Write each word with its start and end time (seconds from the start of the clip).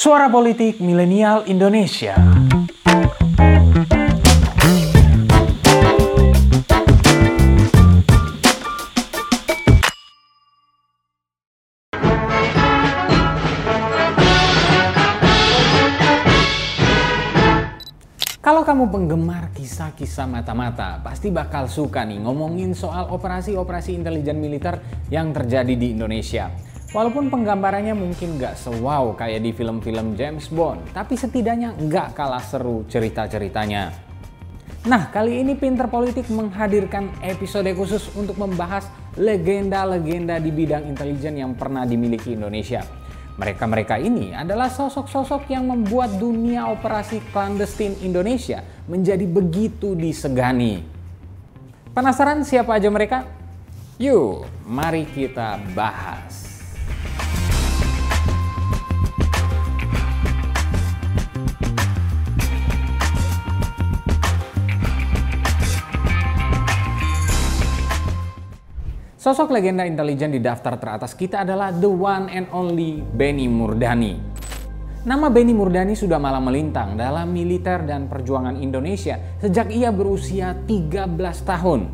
Suara 0.00 0.32
Politik 0.32 0.80
Milenial 0.80 1.44
Indonesia. 1.44 2.16
Kalau 18.40 18.64
kamu 18.64 18.88
penggemar 18.88 19.52
kisah-kisah 19.52 20.24
mata-mata, 20.24 20.96
pasti 21.04 21.28
bakal 21.28 21.68
suka 21.68 22.08
nih 22.08 22.24
ngomongin 22.24 22.72
soal 22.72 23.04
operasi-operasi 23.12 24.00
intelijen 24.00 24.40
militer 24.40 24.80
yang 25.12 25.36
terjadi 25.36 25.76
di 25.76 25.92
Indonesia. 25.92 26.69
Walaupun 26.90 27.30
penggambarannya 27.30 27.94
mungkin 27.94 28.34
nggak 28.34 28.58
sewow 28.58 29.14
kayak 29.14 29.46
di 29.46 29.54
film-film 29.54 30.18
James 30.18 30.50
Bond, 30.50 30.90
tapi 30.90 31.14
setidaknya 31.14 31.78
nggak 31.78 32.18
kalah 32.18 32.42
seru 32.42 32.82
cerita-ceritanya. 32.90 33.94
Nah, 34.90 35.06
kali 35.14 35.38
ini 35.38 35.54
Pinter 35.54 35.86
Politik 35.86 36.26
menghadirkan 36.34 37.14
episode 37.22 37.70
khusus 37.78 38.10
untuk 38.18 38.34
membahas 38.42 38.90
legenda-legenda 39.14 40.42
di 40.42 40.50
bidang 40.50 40.90
intelijen 40.90 41.38
yang 41.38 41.54
pernah 41.54 41.86
dimiliki 41.86 42.34
Indonesia. 42.34 42.82
Mereka-mereka 43.38 43.94
ini 44.02 44.34
adalah 44.34 44.66
sosok-sosok 44.66 45.46
yang 45.46 45.70
membuat 45.70 46.18
dunia 46.18 46.66
operasi 46.74 47.22
clandestine 47.30 48.02
Indonesia 48.02 48.66
menjadi 48.90 49.30
begitu 49.30 49.94
disegani. 49.94 50.82
Penasaran 51.94 52.42
siapa 52.42 52.74
aja 52.74 52.90
mereka? 52.90 53.30
Yuk, 54.02 54.42
mari 54.66 55.06
kita 55.06 55.62
bahas. 55.70 56.49
Sosok 69.20 69.52
legenda 69.52 69.84
intelijen 69.84 70.32
di 70.32 70.40
daftar 70.40 70.80
teratas 70.80 71.12
kita 71.12 71.44
adalah 71.44 71.68
the 71.76 71.84
one 71.84 72.32
and 72.32 72.48
only 72.56 73.04
Benny 73.04 73.52
Murdani. 73.52 74.16
Nama 75.04 75.28
Benny 75.28 75.52
Murdani 75.52 75.92
sudah 75.92 76.16
malam 76.16 76.48
melintang 76.48 76.96
dalam 76.96 77.28
militer 77.28 77.84
dan 77.84 78.08
perjuangan 78.08 78.56
Indonesia 78.56 79.20
sejak 79.44 79.76
ia 79.76 79.92
berusia 79.92 80.56
13 80.64 81.20
tahun. 81.44 81.92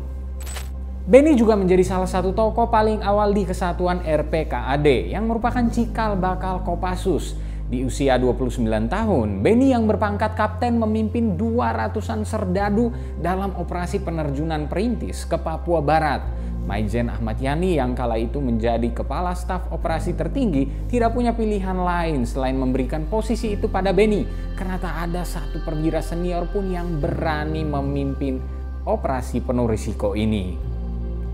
Benny 1.03 1.35
juga 1.35 1.59
menjadi 1.59 1.83
salah 1.83 2.07
satu 2.07 2.31
tokoh 2.31 2.71
paling 2.71 3.03
awal 3.03 3.35
di 3.35 3.43
kesatuan 3.43 4.07
RPKAD 4.07 5.11
yang 5.11 5.27
merupakan 5.27 5.67
cikal 5.67 6.15
bakal 6.15 6.63
Kopassus. 6.63 7.35
Di 7.67 7.83
usia 7.83 8.15
29 8.15 8.63
tahun, 8.87 9.43
Benny 9.43 9.75
yang 9.75 9.91
berpangkat 9.91 10.39
kapten 10.39 10.79
memimpin 10.79 11.35
200-an 11.35 12.23
serdadu 12.23 12.95
dalam 13.19 13.51
operasi 13.59 13.99
penerjunan 13.99 14.71
perintis 14.71 15.27
ke 15.27 15.35
Papua 15.35 15.83
Barat 15.83 16.23
Maijen 16.67 17.07
Ahmad 17.07 17.39
Yani 17.39 17.79
yang 17.79 17.95
kala 17.95 18.19
itu 18.19 18.43
menjadi 18.43 18.91
kepala 18.91 19.31
staf 19.31 19.71
operasi 19.71 20.19
tertinggi 20.19 20.91
tidak 20.91 21.15
punya 21.15 21.31
pilihan 21.31 21.79
lain 21.79 22.27
selain 22.27 22.59
memberikan 22.59 23.07
posisi 23.07 23.55
itu 23.55 23.71
pada 23.71 23.95
Benny 23.95 24.27
karena 24.59 24.75
tak 24.75 25.07
ada 25.07 25.23
satu 25.23 25.63
perwira 25.63 26.03
senior 26.03 26.43
pun 26.51 26.67
yang 26.67 26.99
berani 26.99 27.63
memimpin 27.63 28.43
operasi 28.83 29.39
penuh 29.39 29.63
risiko 29.63 30.11
ini. 30.11 30.59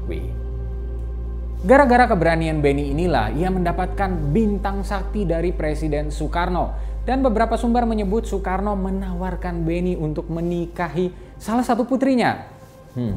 Wih. 0.05 0.42
Gara-gara 1.63 2.11
keberanian 2.11 2.59
Benny 2.59 2.91
inilah 2.91 3.31
ia 3.31 3.47
mendapatkan 3.47 4.35
bintang 4.35 4.83
sakti 4.83 5.23
dari 5.23 5.55
Presiden 5.55 6.11
Soekarno 6.11 6.75
dan 7.07 7.23
beberapa 7.23 7.55
sumber 7.55 7.87
menyebut 7.87 8.27
Soekarno 8.27 8.75
menawarkan 8.75 9.63
Benny 9.63 9.95
untuk 9.95 10.27
menikahi 10.27 11.15
salah 11.39 11.63
satu 11.63 11.87
putrinya. 11.87 12.51
Hmm, 12.99 13.15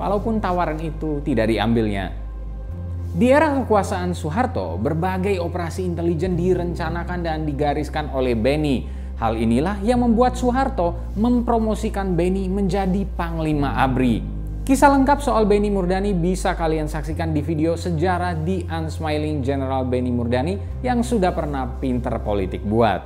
walaupun 0.00 0.40
tawaran 0.40 0.80
itu 0.80 1.20
tidak 1.20 1.52
diambilnya. 1.52 2.08
Di 3.12 3.28
era 3.28 3.52
kekuasaan 3.52 4.16
Soeharto, 4.16 4.80
berbagai 4.80 5.36
operasi 5.36 5.84
intelijen 5.84 6.40
direncanakan 6.40 7.20
dan 7.20 7.44
digariskan 7.44 8.08
oleh 8.16 8.32
Benny. 8.32 8.88
Hal 9.20 9.36
inilah 9.36 9.76
yang 9.84 10.00
membuat 10.00 10.40
Soeharto 10.40 11.12
mempromosikan 11.20 12.16
Benny 12.16 12.48
menjadi 12.48 13.04
Panglima 13.12 13.76
ABRI. 13.84 14.37
Kisah 14.68 14.92
lengkap 14.92 15.24
soal 15.24 15.48
Benny 15.48 15.72
Murdani 15.72 16.12
bisa 16.12 16.52
kalian 16.52 16.92
saksikan 16.92 17.32
di 17.32 17.40
video 17.40 17.72
sejarah 17.72 18.36
The 18.36 18.68
Unsmiling 18.68 19.40
General 19.40 19.80
Benny 19.88 20.12
Murdani 20.12 20.84
yang 20.84 21.00
sudah 21.00 21.32
pernah 21.32 21.64
pinter 21.80 22.12
politik 22.20 22.60
buat. 22.68 23.00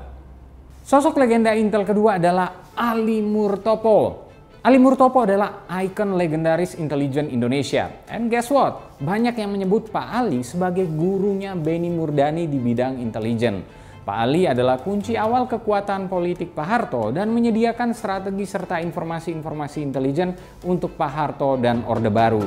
Sosok 0.82 1.22
legenda 1.22 1.54
Intel 1.54 1.86
kedua 1.86 2.18
adalah 2.18 2.74
Ali 2.74 3.22
Murtopo. 3.22 4.26
Ali 4.66 4.82
Murtopo 4.82 5.22
adalah 5.22 5.62
ikon 5.70 6.18
legendaris 6.18 6.74
intelijen 6.82 7.30
Indonesia. 7.30 7.94
And 8.10 8.26
guess 8.26 8.50
what? 8.50 8.98
Banyak 8.98 9.38
yang 9.38 9.54
menyebut 9.54 9.94
Pak 9.94 10.18
Ali 10.18 10.42
sebagai 10.42 10.90
gurunya 10.90 11.54
Benny 11.54 11.94
Murdani 11.94 12.50
di 12.50 12.58
bidang 12.58 12.98
intelijen. 12.98 13.62
Pak 14.02 14.18
Ali 14.18 14.50
adalah 14.50 14.82
kunci 14.82 15.14
awal 15.14 15.46
kekuatan 15.46 16.10
politik 16.10 16.58
Pak 16.58 16.66
Harto 16.66 17.14
dan 17.14 17.30
menyediakan 17.30 17.94
strategi 17.94 18.42
serta 18.42 18.82
informasi-informasi 18.82 19.78
intelijen 19.78 20.34
untuk 20.66 20.98
Pak 20.98 21.12
Harto 21.14 21.54
dan 21.54 21.86
Orde 21.86 22.10
Baru. 22.10 22.42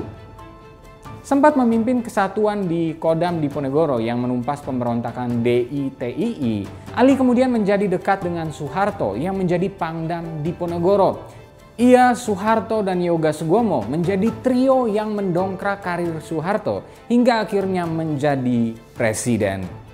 Sempat 1.23 1.55
memimpin 1.55 2.03
kesatuan 2.03 2.67
di 2.67 2.99
Kodam 2.99 3.39
Diponegoro 3.39 4.03
yang 4.03 4.19
menumpas 4.19 4.61
pemberontakan 4.67 5.41
DITII, 5.41 6.67
Ali 6.91 7.15
kemudian 7.15 7.49
menjadi 7.49 7.88
dekat 7.88 8.27
dengan 8.27 8.51
Soeharto 8.51 9.15
yang 9.15 9.39
menjadi 9.39 9.71
Pangdam 9.71 10.44
Diponegoro 10.44 11.23
ia, 11.75 12.15
Soeharto, 12.15 12.79
dan 12.88 13.03
Yoga 13.03 13.35
Sugomo 13.35 13.83
menjadi 13.83 14.31
trio 14.39 14.88
yang 14.88 15.11
mendongkrak 15.11 15.83
karir 15.83 16.23
Soeharto 16.23 16.88
hingga 17.11 17.44
akhirnya 17.44 17.83
menjadi 17.83 18.71
presiden. 18.95 19.84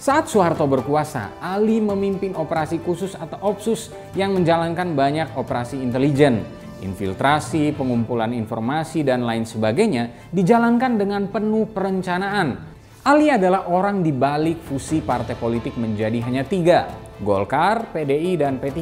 Saat 0.00 0.32
Soeharto 0.32 0.64
berkuasa, 0.64 1.36
Ali 1.44 1.76
memimpin 1.76 2.32
operasi 2.32 2.80
khusus 2.80 3.12
atau 3.12 3.36
OPSUS 3.52 3.92
yang 4.16 4.32
menjalankan 4.32 4.96
banyak 4.96 5.36
operasi 5.36 5.76
intelijen. 5.76 6.40
Infiltrasi, 6.80 7.76
pengumpulan 7.76 8.32
informasi, 8.32 9.04
dan 9.04 9.28
lain 9.28 9.44
sebagainya 9.44 10.32
dijalankan 10.32 10.96
dengan 10.96 11.28
penuh 11.28 11.68
perencanaan. 11.68 12.56
Ali 13.04 13.28
adalah 13.28 13.68
orang 13.68 14.00
di 14.00 14.08
balik 14.08 14.64
fusi 14.64 15.04
partai 15.04 15.36
politik 15.36 15.76
menjadi 15.76 16.16
hanya 16.24 16.48
tiga, 16.48 16.88
Golkar, 17.20 17.92
PDI, 17.92 18.40
dan 18.40 18.56
P3. 18.56 18.80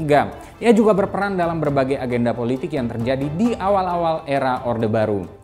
Ia 0.62 0.70
juga 0.70 0.94
berperan 0.94 1.34
dalam 1.34 1.58
berbagai 1.58 1.98
agenda 1.98 2.30
politik 2.30 2.70
yang 2.70 2.86
terjadi 2.86 3.26
di 3.34 3.58
awal-awal 3.58 4.22
era 4.22 4.62
Orde 4.62 4.86
Baru. 4.86 5.37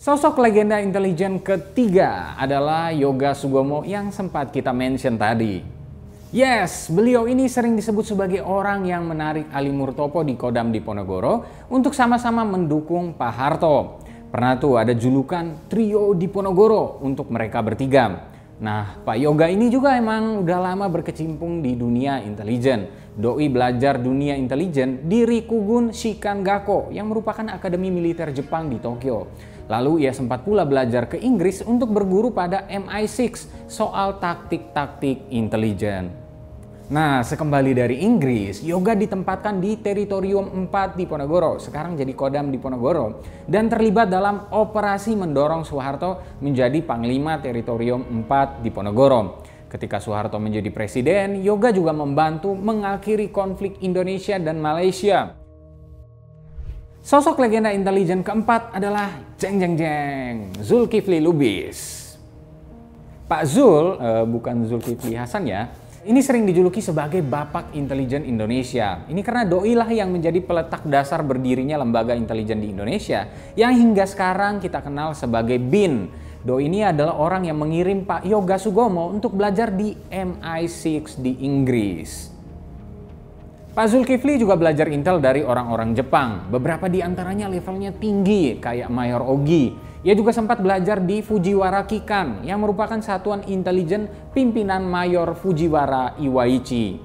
Sosok 0.00 0.40
legenda 0.40 0.80
intelijen 0.80 1.36
ketiga 1.44 2.32
adalah 2.40 2.88
Yoga 2.88 3.36
Sugomo 3.36 3.84
yang 3.84 4.08
sempat 4.08 4.48
kita 4.48 4.72
mention 4.72 5.20
tadi. 5.20 5.60
Yes, 6.32 6.88
beliau 6.88 7.28
ini 7.28 7.44
sering 7.52 7.76
disebut 7.76 8.08
sebagai 8.08 8.40
orang 8.40 8.88
yang 8.88 9.04
menarik 9.04 9.52
Ali 9.52 9.68
Murtopo 9.68 10.24
di 10.24 10.40
Kodam 10.40 10.72
Diponegoro 10.72 11.44
untuk 11.68 11.92
sama-sama 11.92 12.48
mendukung 12.48 13.12
Pak 13.12 13.32
Harto. 13.36 14.00
Pernah 14.32 14.56
tuh 14.56 14.80
ada 14.80 14.96
julukan 14.96 15.68
trio 15.68 16.16
Diponegoro 16.16 17.04
untuk 17.04 17.28
mereka 17.28 17.60
bertiga. 17.60 18.24
Nah, 18.56 19.04
Pak 19.04 19.20
Yoga 19.20 19.52
ini 19.52 19.68
juga 19.68 20.00
emang 20.00 20.40
udah 20.40 20.64
lama 20.64 20.88
berkecimpung 20.88 21.60
di 21.60 21.76
dunia 21.76 22.24
intelijen. 22.24 22.88
Doi 23.20 23.52
belajar 23.52 24.00
dunia 24.00 24.32
intelijen 24.32 25.04
di 25.04 25.28
Rikugun 25.28 25.92
Shikan 25.92 26.40
Gakko 26.40 26.88
yang 26.88 27.12
merupakan 27.12 27.44
akademi 27.52 27.92
militer 27.92 28.32
Jepang 28.32 28.72
di 28.72 28.80
Tokyo. 28.80 29.28
Lalu 29.70 30.02
ia 30.02 30.10
sempat 30.10 30.42
pula 30.42 30.66
belajar 30.66 31.06
ke 31.06 31.14
Inggris 31.22 31.62
untuk 31.62 31.94
berguru 31.94 32.34
pada 32.34 32.66
MI6 32.66 33.46
soal 33.70 34.18
taktik-taktik 34.18 35.30
intelijen. 35.30 36.10
Nah, 36.90 37.22
sekembali 37.22 37.70
dari 37.70 38.02
Inggris, 38.02 38.66
Yoga 38.66 38.98
ditempatkan 38.98 39.62
di 39.62 39.78
Teritorium 39.78 40.66
4 40.66 40.98
di 40.98 41.06
Ponorogo, 41.06 41.62
sekarang 41.62 41.94
jadi 41.94 42.10
Kodam 42.18 42.50
di 42.50 42.58
Ponorogo, 42.58 43.22
dan 43.46 43.70
terlibat 43.70 44.10
dalam 44.10 44.50
operasi 44.50 45.14
mendorong 45.14 45.62
Soeharto 45.62 46.42
menjadi 46.42 46.82
Panglima 46.82 47.38
Teritorium 47.38 48.26
4 48.26 48.66
di 48.66 48.74
Ponorogo. 48.74 49.46
Ketika 49.70 50.02
Soeharto 50.02 50.42
menjadi 50.42 50.66
presiden, 50.74 51.46
Yoga 51.46 51.70
juga 51.70 51.94
membantu 51.94 52.58
mengakhiri 52.58 53.30
konflik 53.30 53.78
Indonesia 53.86 54.34
dan 54.42 54.58
Malaysia. 54.58 55.39
Sosok 57.00 57.40
legenda 57.40 57.72
intelijen 57.72 58.20
keempat 58.20 58.76
adalah 58.76 59.08
jeng 59.40 59.56
jeng 59.56 59.72
jeng 59.72 60.52
Zulkifli 60.60 61.16
Lubis. 61.16 62.12
Pak 63.24 63.48
Zul, 63.48 63.96
uh, 63.96 64.28
bukan 64.28 64.68
Zulkifli 64.68 65.16
Hasan 65.16 65.48
ya, 65.48 65.72
ini 66.04 66.20
sering 66.20 66.44
dijuluki 66.44 66.84
sebagai 66.84 67.24
Bapak 67.24 67.72
Intelijen 67.72 68.28
Indonesia. 68.28 69.00
Ini 69.08 69.16
karena 69.24 69.48
Doi 69.48 69.72
lah 69.72 69.88
yang 69.88 70.12
menjadi 70.12 70.44
peletak 70.44 70.84
dasar 70.84 71.24
berdirinya 71.24 71.80
lembaga 71.80 72.12
intelijen 72.12 72.60
di 72.60 72.68
Indonesia 72.68 73.28
yang 73.56 73.72
hingga 73.72 74.04
sekarang 74.04 74.60
kita 74.60 74.84
kenal 74.84 75.16
sebagai 75.16 75.56
BIN. 75.56 76.08
Do 76.44 76.60
ini 76.60 76.84
adalah 76.84 77.16
orang 77.16 77.48
yang 77.48 77.56
mengirim 77.56 78.04
Pak 78.04 78.28
Yoga 78.28 78.60
Sugomo 78.60 79.08
untuk 79.08 79.36
belajar 79.36 79.72
di 79.72 79.96
MI6 80.08 81.20
di 81.20 81.44
Inggris. 81.48 82.29
Pak 83.80 83.96
Zulkifli 83.96 84.36
juga 84.36 84.60
belajar 84.60 84.92
intel 84.92 85.24
dari 85.24 85.40
orang-orang 85.40 85.96
Jepang. 85.96 86.52
Beberapa 86.52 86.84
di 86.84 87.00
antaranya 87.00 87.48
levelnya 87.48 87.88
tinggi, 87.96 88.60
kayak 88.60 88.92
Mayor 88.92 89.24
Ogi. 89.24 89.72
Ia 90.04 90.12
juga 90.12 90.36
sempat 90.36 90.60
belajar 90.60 91.00
di 91.00 91.24
Fujiwara 91.24 91.88
Kikan, 91.88 92.44
yang 92.44 92.60
merupakan 92.60 93.00
satuan 93.00 93.40
intelijen 93.48 94.04
pimpinan 94.36 94.84
Mayor 94.84 95.32
Fujiwara 95.32 96.12
Iwaichi. 96.20 97.00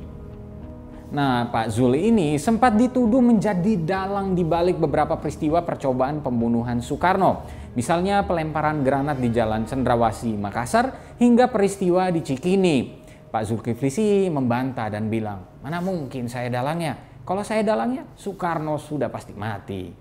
Nah, 1.16 1.48
Pak 1.48 1.72
Zul 1.72 1.96
ini 1.96 2.36
sempat 2.36 2.76
dituduh 2.76 3.24
menjadi 3.24 3.80
dalang 3.80 4.36
di 4.36 4.44
balik 4.44 4.76
beberapa 4.76 5.16
peristiwa 5.16 5.64
percobaan 5.64 6.20
pembunuhan 6.20 6.84
Soekarno. 6.84 7.48
Misalnya 7.80 8.28
pelemparan 8.28 8.84
granat 8.84 9.24
di 9.24 9.32
Jalan 9.32 9.64
Cendrawasih, 9.64 10.36
Makassar, 10.36 11.16
hingga 11.24 11.48
peristiwa 11.48 12.12
di 12.12 12.20
Cikini. 12.20 13.05
Pak 13.36 13.52
Zulkifli 13.52 13.92
sih 13.92 14.32
membantah 14.32 14.88
dan 14.88 15.12
bilang, 15.12 15.60
mana 15.60 15.84
mungkin 15.84 16.32
saya 16.32 16.48
dalangnya? 16.48 17.20
Kalau 17.28 17.44
saya 17.44 17.68
dalangnya, 17.68 18.08
Soekarno 18.16 18.80
sudah 18.80 19.12
pasti 19.12 19.36
mati. 19.36 19.92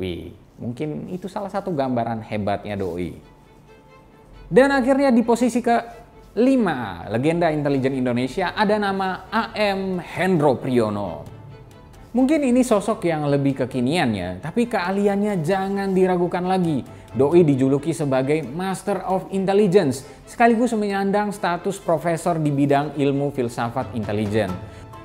Wih, 0.00 0.32
mungkin 0.56 1.12
itu 1.12 1.28
salah 1.28 1.52
satu 1.52 1.76
gambaran 1.76 2.24
hebatnya 2.24 2.72
Doi. 2.80 3.12
Dan 4.48 4.72
akhirnya 4.72 5.12
di 5.12 5.20
posisi 5.20 5.60
ke 5.60 5.76
5. 6.32 7.12
Legenda 7.12 7.52
intelijen 7.52 8.00
Indonesia 8.00 8.56
ada 8.56 8.80
nama 8.80 9.28
AM 9.28 10.00
Hendro 10.00 10.56
Priyono. 10.56 11.33
Mungkin 12.14 12.46
ini 12.46 12.62
sosok 12.62 13.10
yang 13.10 13.26
lebih 13.26 13.66
kekinian 13.66 14.14
ya, 14.14 14.38
tapi 14.38 14.70
keahliannya 14.70 15.42
jangan 15.42 15.90
diragukan 15.90 16.46
lagi. 16.46 16.86
Doi 17.10 17.42
dijuluki 17.42 17.90
sebagai 17.90 18.46
Master 18.46 19.02
of 19.02 19.26
Intelligence, 19.34 20.06
sekaligus 20.22 20.70
menyandang 20.78 21.34
status 21.34 21.82
profesor 21.82 22.38
di 22.38 22.54
bidang 22.54 22.94
ilmu 22.94 23.34
filsafat 23.34 23.98
intelijen. 23.98 24.46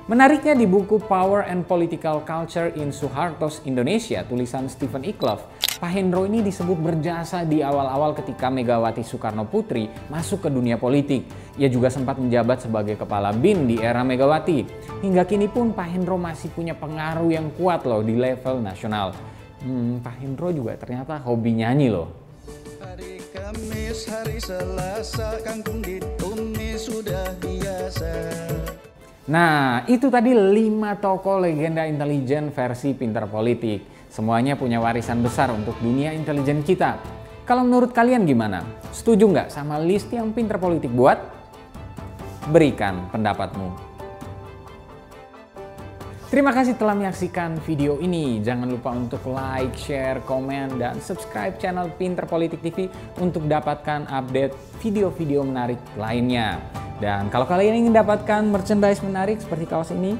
Menariknya 0.06 0.54
di 0.54 0.70
buku 0.70 1.02
Power 1.02 1.50
and 1.50 1.66
Political 1.66 2.22
Culture 2.22 2.70
in 2.78 2.94
Suharto's 2.94 3.58
Indonesia, 3.66 4.22
tulisan 4.22 4.70
Stephen 4.70 5.02
Ikloff, 5.02 5.42
Pak 5.80 5.96
Hendro 5.96 6.28
ini 6.28 6.44
disebut 6.44 6.76
berjasa 6.76 7.40
di 7.48 7.64
awal-awal 7.64 8.12
ketika 8.12 8.52
Megawati 8.52 9.00
Soekarno 9.00 9.48
Putri 9.48 9.88
masuk 10.12 10.44
ke 10.44 10.52
dunia 10.52 10.76
politik. 10.76 11.24
Ia 11.56 11.72
juga 11.72 11.88
sempat 11.88 12.20
menjabat 12.20 12.68
sebagai 12.68 13.00
kepala 13.00 13.32
BIN 13.32 13.64
di 13.64 13.80
era 13.80 14.04
Megawati. 14.04 14.68
Hingga 15.00 15.24
kini 15.24 15.48
pun 15.48 15.72
Pak 15.72 15.88
Hendro 15.88 16.20
masih 16.20 16.52
punya 16.52 16.76
pengaruh 16.76 17.32
yang 17.32 17.48
kuat 17.56 17.88
loh 17.88 18.04
di 18.04 18.12
level 18.12 18.60
nasional. 18.60 19.16
Hmm, 19.64 20.04
Pak 20.04 20.20
Hendro 20.20 20.52
juga 20.52 20.76
ternyata 20.76 21.16
hobi 21.24 21.64
nyanyi 21.64 21.88
loh. 21.88 22.12
Hari 22.84 23.24
Kamis, 23.32 24.04
hari 24.04 24.36
Selasa, 24.36 25.40
kangkung 25.40 25.80
ditumis 25.80 26.92
sudah 26.92 27.32
biasa. 27.40 28.12
Nah, 29.32 29.88
itu 29.88 30.12
tadi 30.12 30.36
5 30.36 31.00
tokoh 31.00 31.40
legenda 31.40 31.88
intelijen 31.88 32.52
versi 32.52 32.92
pintar 32.92 33.32
politik. 33.32 33.99
Semuanya 34.10 34.58
punya 34.58 34.82
warisan 34.82 35.22
besar 35.22 35.54
untuk 35.54 35.78
dunia 35.78 36.10
intelijen 36.10 36.66
kita. 36.66 36.98
Kalau 37.46 37.62
menurut 37.62 37.94
kalian 37.94 38.26
gimana? 38.26 38.66
Setuju 38.90 39.30
nggak 39.30 39.48
sama 39.54 39.78
list 39.78 40.10
yang 40.10 40.34
pinter 40.34 40.58
politik 40.58 40.90
buat? 40.90 41.18
Berikan 42.50 43.06
pendapatmu. 43.14 43.70
Terima 46.26 46.50
kasih 46.54 46.78
telah 46.78 46.94
menyaksikan 46.94 47.58
video 47.62 47.98
ini. 48.02 48.42
Jangan 48.42 48.70
lupa 48.70 48.94
untuk 48.94 49.22
like, 49.30 49.74
share, 49.74 50.22
komen, 50.26 50.78
dan 50.78 50.98
subscribe 51.02 51.58
channel 51.58 51.90
Pinter 51.94 52.22
Politik 52.26 52.62
TV 52.62 52.86
untuk 53.18 53.46
dapatkan 53.50 54.06
update 54.10 54.54
video-video 54.78 55.42
menarik 55.42 55.78
lainnya. 55.98 56.62
Dan 57.02 57.30
kalau 57.34 57.50
kalian 57.50 57.82
ingin 57.82 57.94
dapatkan 57.94 58.46
merchandise 58.46 59.02
menarik 59.02 59.42
seperti 59.42 59.66
kaos 59.66 59.90
ini, 59.90 60.14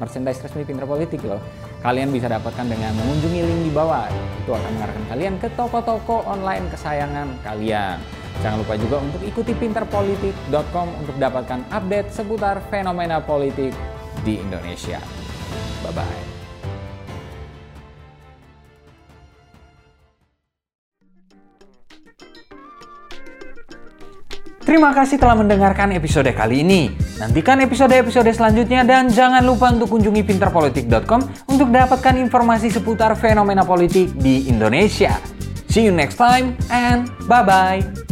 merchandise 0.00 0.40
resmi 0.40 0.64
Pinter 0.64 0.88
Politik 0.88 1.20
loh. 1.24 1.40
Kalian 1.86 2.10
bisa 2.10 2.26
dapatkan 2.26 2.66
dengan 2.66 2.90
mengunjungi 2.98 3.46
link 3.46 3.62
di 3.62 3.70
bawah. 3.70 4.10
Itu 4.42 4.58
akan 4.58 4.70
mengarahkan 4.74 5.04
kalian 5.06 5.34
ke 5.38 5.46
toko-toko 5.54 6.26
online 6.26 6.66
kesayangan 6.66 7.30
kalian. 7.46 8.02
Jangan 8.42 8.58
lupa 8.58 8.74
juga 8.74 8.96
untuk 9.06 9.22
ikuti 9.22 9.54
pinterpolitik.com 9.54 10.88
untuk 10.98 11.14
dapatkan 11.14 11.62
update 11.70 12.10
seputar 12.10 12.58
fenomena 12.74 13.22
politik 13.22 13.70
di 14.26 14.42
Indonesia. 14.42 14.98
Bye-bye. 15.86 16.36
Terima 24.66 24.90
kasih 24.90 25.22
telah 25.22 25.38
mendengarkan 25.38 25.94
episode 25.94 26.26
kali 26.34 26.66
ini. 26.66 26.90
Nantikan 27.22 27.62
episode-episode 27.62 28.34
selanjutnya 28.34 28.82
dan 28.82 29.06
jangan 29.06 29.38
lupa 29.46 29.70
untuk 29.70 29.94
kunjungi 29.94 30.26
pinterpolitik.com 30.26 31.45
untuk 31.56 31.72
dapatkan 31.72 32.20
informasi 32.20 32.68
seputar 32.68 33.16
fenomena 33.16 33.64
politik 33.64 34.12
di 34.20 34.44
Indonesia. 34.44 35.16
See 35.72 35.88
you 35.88 35.92
next 35.92 36.20
time 36.20 36.52
and 36.68 37.08
bye-bye. 37.24 38.05